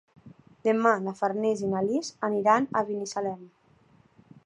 Demà 0.67 0.93
na 1.09 1.13
Farners 1.19 1.63
i 1.67 1.71
na 1.75 1.85
Lis 1.91 2.11
aniran 2.31 2.69
a 2.81 2.85
Binissalem. 2.91 3.49